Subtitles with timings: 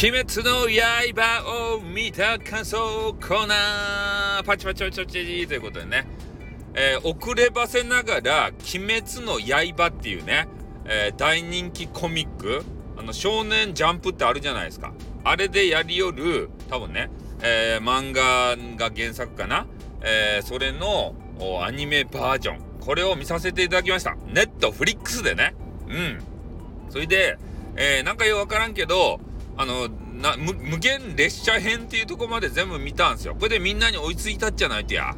[0.00, 2.78] 鬼滅の刃を見た感想
[3.14, 4.44] コーナー。
[4.44, 6.06] パチパチパチパチということでね、
[6.76, 10.46] えー、遅ればせながら鬼滅の刃っていうね、
[10.84, 12.64] えー、大人気コミック。
[12.96, 14.92] あの少年ジャンプってあるじゃないですか。
[15.24, 17.10] あれでやりよる多分ね、
[17.42, 19.66] えー、漫画が原作かな、
[20.02, 21.12] え、それの
[21.66, 22.60] アニメバージョン。
[22.78, 24.16] これを見させていただきました。
[24.28, 25.56] ネットフリックスでね。
[25.88, 26.20] うん。
[26.88, 27.36] それで、
[27.74, 29.18] えー、なんかよくわからんけど
[29.60, 29.88] あの
[30.22, 33.34] な無限列車編っていうとこまで全部見たんですよ。
[33.34, 35.16] これでみんなに追いついたっちゃないとや。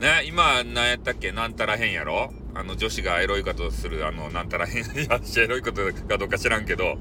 [0.00, 1.30] ね今何やったっけ？
[1.30, 2.32] なんたら変やろ？
[2.54, 6.96] あの女子がエロいことするあのなんたら変いや エロいことかどうか知らんけど。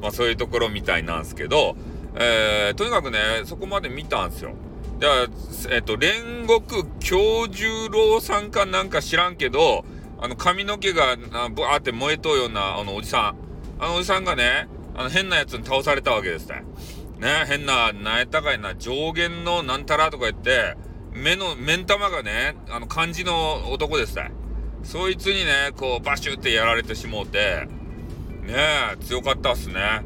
[0.00, 1.76] まあそういうところみたいなんですけど、
[2.14, 4.54] えー、とにかくねそこまで見たんですよ。
[5.00, 5.26] じゃあ
[5.70, 9.84] えっ、と煉獄京十郎さんかなんか知らんけど
[10.20, 11.16] あの髪の毛が
[11.52, 13.34] ブワーって燃えとうようなあのおじさん。
[13.80, 16.62] あのおじさんがねあの変なやつに倒されたわけですね。
[17.18, 20.76] ね変な、なんやったかいな、上限のなんたらとか言って、
[21.12, 24.32] 目の、目ん玉がね、あの漢字の男ですね。
[24.82, 27.68] そいつにね、こうバシュってやられてしもうて、
[28.42, 28.54] ね
[28.94, 30.02] え、強かったっすね。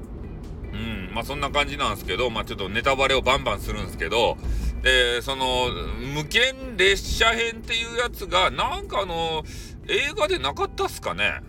[0.73, 4.37] うん、まあそんな感じなんですけど、まあちょっとネタバレをバンバンするんですけど、
[4.83, 5.71] で、その、
[6.15, 9.43] 無限列車編っていうやつが、なんかあの、
[9.89, 11.41] 映画でなかったっすかね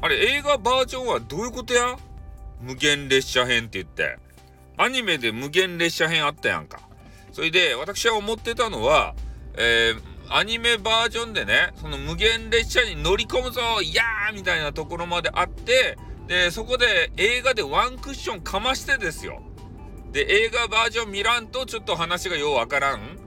[0.00, 1.98] あれ、映画バージョンはどういうことや？
[2.62, 4.18] 無限列車編って言って、
[4.76, 6.80] アニメで無限列車編あったやんか。
[7.32, 9.14] それで、私は思ってたのは、
[9.56, 19.42] えー、アニメバージョンでね、その無限列車に乗り込むぞいやーみたいなところまであって、で、そこで映画でワンクッションかましてですよ。
[20.12, 23.18] で、映画バージョン見らんとちょっと話がようわからん、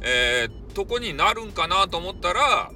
[0.00, 2.70] えー、とこになるんかなと思ったら、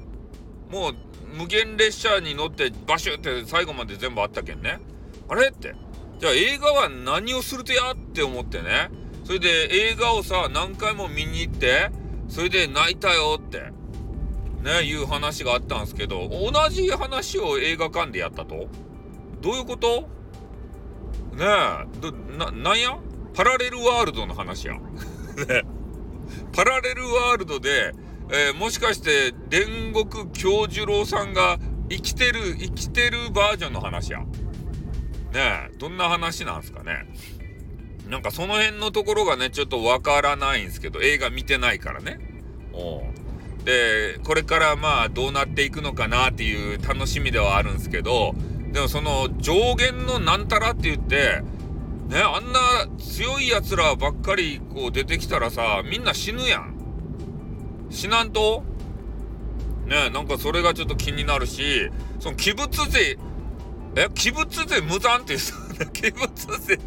[0.70, 0.94] もう
[1.36, 4.80] 無限列車に乗ってバシュって最後まで全部あったけんね。
[5.28, 5.74] あれって。
[6.18, 8.90] じゃあ映画は何をするとやって思ってね。
[9.24, 11.90] それで映画をさ、何回も見に行って、
[12.28, 13.72] それで泣いたよって、
[14.62, 18.68] ね、いう話があったんですけど、同じ話を映画館でやったと？
[19.40, 20.08] どういうこと？
[21.36, 22.98] ねえ、ど、な、なんや？
[23.34, 24.74] パラレルワールドの話や。
[24.74, 24.80] ね
[26.52, 27.92] パラレルワールドで、
[28.30, 31.58] えー、もしかして煉獄京次郎さんが
[31.90, 34.24] 生きてる、生きてるバージョンの話や。
[35.36, 37.06] ねどんな話なんすかね？
[38.08, 42.18] なんかその辺のところがね、ちょっとわからないんですけど、映画見てないからね。
[42.72, 48.34] うで、これからまあどうなっていくのかなっていう楽しみではあるんですけど、
[48.72, 51.42] でもその上限のなんたらって言って、
[52.06, 52.60] ね、あんな
[52.98, 56.76] 強い奴らばっかりこう出てきたらさ、みんな死ぬやん。
[57.90, 58.62] 死なんと？
[59.86, 63.18] ね、なんかそれがちょっと気になるし、その鬼物税、
[63.96, 65.40] え、鬼物税無残って言う
[66.02, 66.78] 鬼物税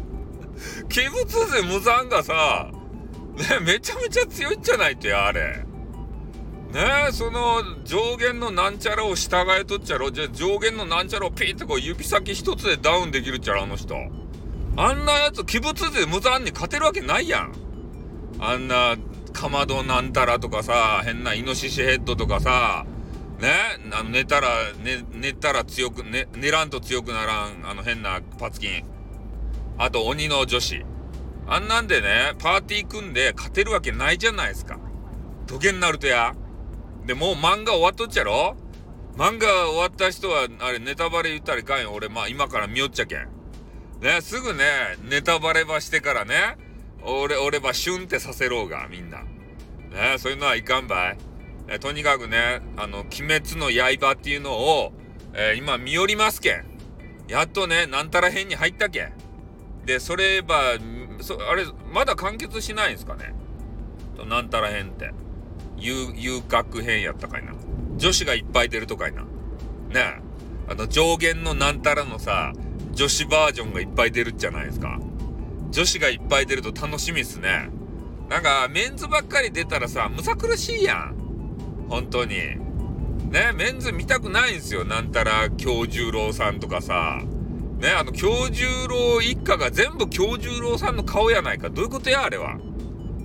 [0.84, 2.70] 鬼物税無残がさ、
[3.36, 5.64] ね、めちゃめちゃ強いんじゃないってあれ。
[6.72, 13.96] ねえその上限のなんちゃらを従えとっちゃろじゃ上限のなんちゃらをピーってこう指先一つでダウンできるっちゃろあの人。
[14.76, 17.52] あんなやつ鬼物税無残に勝てるわけないやん。
[18.38, 18.96] あんな
[19.32, 22.86] かまどなんたらとかさ、変なイノシシヘッドとかさ、
[23.40, 23.52] ね、
[23.92, 24.48] あの寝たら、
[24.82, 28.84] 寝、寝たら強く、ね、寝らんと強くならん、あの変なパツキン。
[29.78, 30.84] あと鬼の女子。
[31.46, 34.78] あんなんでね、パーティー組んで勝てるわけないじゃないですか。
[35.46, 36.34] 土下になるとや。
[37.06, 38.56] で、もう漫画終わっとっちゃろ
[39.16, 41.92] 漫画終わった人は、あれ、ネタバレ言ったらいかんよ。
[41.92, 43.28] 俺、まあ、今から見よっちゃけん。
[44.00, 44.64] ね、すぐね、
[45.02, 46.56] ネタバレばしてからね、
[47.02, 49.22] 俺、俺ばシュンってさせろうが、みんな。
[49.22, 51.18] ね、そういうのはいかんばい。
[51.70, 54.92] えとにかくね、あの、鬼滅の刃っていうのを、
[55.34, 56.64] えー、今見よりますけん。
[57.28, 59.12] やっとね、なんたら編に入ったけん。
[59.86, 60.74] で、それば、
[61.20, 63.32] そあれ、まだ完結しないんですかね。
[64.26, 65.12] なんたら編って。
[65.78, 67.52] 遊、遊郭編やったかいな。
[67.96, 69.22] 女子がいっぱい出るとかいな。
[69.22, 69.28] ね
[69.94, 70.20] え。
[70.68, 72.52] あの、上限のなんたらのさ、
[72.92, 74.98] 女子バージョンがいっぱい出るじゃないですか。
[75.70, 77.70] 女子がいっぱい出ると楽しみっすね。
[78.28, 81.29] なんか、メンズばっかり出たらさ、むさ苦しいやん。
[81.90, 82.36] 本当に。
[83.30, 84.84] ね、メンズ見たくないんですよ。
[84.84, 87.20] なんたら京十郎さんとかさ。
[87.80, 91.68] ね、あの、京十郎一家が全部京十郎さんの顔やないか。
[91.68, 92.58] どういうことや、あれは。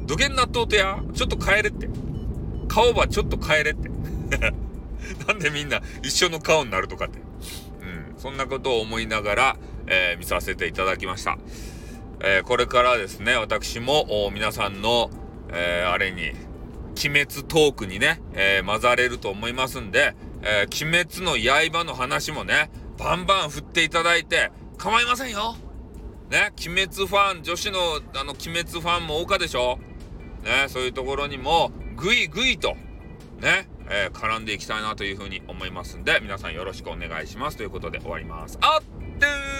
[0.08, 1.00] 土下納豆とや。
[1.14, 1.88] ちょっと帰れって。
[2.68, 3.90] 顔ばちょっと帰れって。
[5.28, 7.20] なんでみんな一緒の顔になるとかって。
[7.20, 8.20] うん。
[8.20, 9.58] そんなことを思いながら、
[9.88, 11.38] えー、見させていただきました。
[12.22, 15.12] えー、これからですね、私も皆さんの、
[15.52, 16.32] えー、あれに、
[16.96, 25.56] 鬼滅トークにね、えー、混ざれると思いますんで、えー、鬼滅の刃の話もね、バンバン振っていただいて構いませんよ。
[26.30, 27.80] ね、鬼滅ファン、女子の
[28.16, 29.80] あの鬼滅ファンも多かでしょ
[30.44, 32.76] ね、そういうところにもぐいぐいと、
[33.40, 38.58] ね、えー、絡んでいきたいなというふうに思いますんで、皆さんよろしくお願いしますということで終わります。
[38.62, 38.84] あっ
[39.20, 39.55] てー